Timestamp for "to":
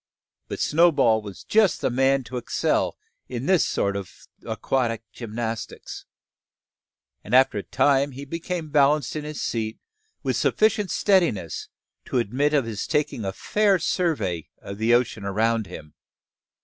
2.23-2.37, 12.05-12.17